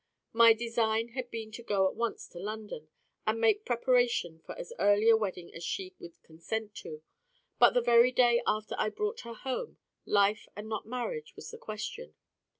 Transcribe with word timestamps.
My 0.33 0.53
design 0.53 1.09
had 1.09 1.29
been 1.29 1.51
to 1.51 1.61
go 1.61 1.87
at 1.87 1.93
once 1.93 2.27
to 2.29 2.39
London 2.39 2.89
and 3.27 3.39
make 3.39 3.65
preparation 3.67 4.39
for 4.43 4.57
as 4.57 4.73
early 4.79 5.11
a 5.11 5.15
wedding 5.15 5.53
as 5.53 5.63
she 5.63 5.93
would 5.99 6.23
consent 6.23 6.73
to; 6.77 7.03
but 7.59 7.75
the 7.75 7.81
very 7.81 8.11
day 8.11 8.41
after 8.47 8.73
I 8.79 8.89
brought 8.89 9.19
her 9.19 9.35
home, 9.35 9.77
life 10.07 10.47
and 10.55 10.67
not 10.67 10.87
marriage 10.87 11.35
was 11.35 11.51
the 11.51 11.59
question. 11.59 12.15